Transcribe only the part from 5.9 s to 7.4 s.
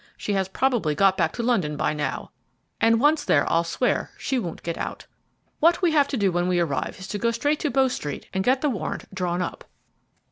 have to do when we arrive is to go